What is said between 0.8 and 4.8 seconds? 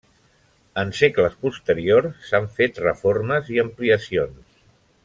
En segles posteriors s'han fet reformes i ampliacions.